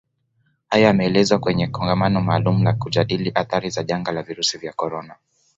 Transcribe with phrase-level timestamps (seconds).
[0.69, 5.15] Hayo yameelezwa kwenye Kongamano maalumu la kujadili athari za janga la virusi vya corona